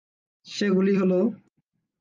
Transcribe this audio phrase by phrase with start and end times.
[0.47, 1.27] সেগুলি হলোঃ